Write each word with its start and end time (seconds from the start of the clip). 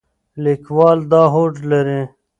لیکوال 0.43 0.99
دا 1.11 1.23
هوډ 1.33 1.53
لري. 1.71 2.01